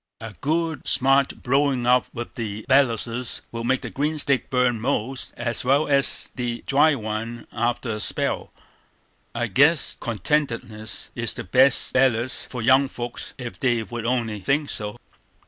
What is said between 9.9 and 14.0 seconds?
contentedness is the best bellus for young folks, ef they